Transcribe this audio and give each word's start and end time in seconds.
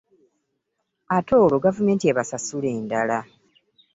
Ate 1.15 1.33
olwo 1.43 1.57
gavumenti 1.65 2.05
ebasasule 2.11 2.67
endala. 2.77 3.19